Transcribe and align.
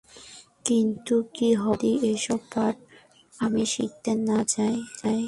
কিন্তু 0.65 1.15
কি 1.33 1.49
হবে 1.53 1.89
যদি 1.93 2.07
এসব 2.11 2.39
পাঠ 2.53 2.75
আমি 3.39 3.63
শিখতে 3.65 4.11
না 4.27 4.39
চাই? 4.47 4.75